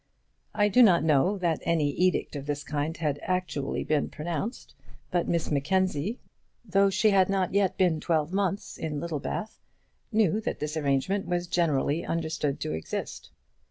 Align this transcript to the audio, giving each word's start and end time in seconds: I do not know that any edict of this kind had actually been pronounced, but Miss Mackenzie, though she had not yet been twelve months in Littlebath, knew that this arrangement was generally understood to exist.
I 0.55 0.67
do 0.67 0.81
not 0.81 1.03
know 1.03 1.37
that 1.37 1.59
any 1.61 1.91
edict 1.91 2.35
of 2.35 2.47
this 2.47 2.63
kind 2.63 2.97
had 2.97 3.19
actually 3.21 3.83
been 3.83 4.09
pronounced, 4.09 4.73
but 5.11 5.27
Miss 5.27 5.51
Mackenzie, 5.51 6.17
though 6.65 6.89
she 6.89 7.11
had 7.11 7.29
not 7.29 7.53
yet 7.53 7.77
been 7.77 7.99
twelve 7.99 8.33
months 8.33 8.79
in 8.79 8.99
Littlebath, 8.99 9.59
knew 10.11 10.41
that 10.41 10.59
this 10.59 10.75
arrangement 10.75 11.27
was 11.27 11.45
generally 11.45 12.03
understood 12.03 12.59
to 12.61 12.71
exist. 12.73 13.29